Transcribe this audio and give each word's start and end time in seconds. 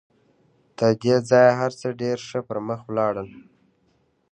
تر 0.77 0.91
دې 1.03 1.15
ځایه 1.29 1.53
هر 1.59 1.71
څه 1.79 1.87
ډېر 2.01 2.17
ښه 2.27 2.39
پر 2.47 2.57
مخ 2.67 2.79
ولاړل 2.85 3.29